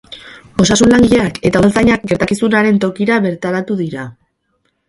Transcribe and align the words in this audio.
Osasun-langileak 0.63 1.37
eta 1.49 1.61
udaltzainak 1.63 2.09
gertakizunaren 2.13 2.81
tokira 2.87 3.19
bertaratu 3.27 3.81
dira. 3.83 4.09